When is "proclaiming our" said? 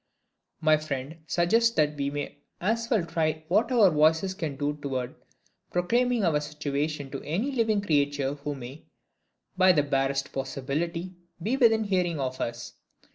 5.71-6.39